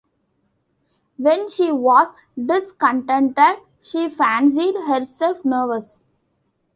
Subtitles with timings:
[1.17, 6.05] When she was discontented, she fancied herself nervous.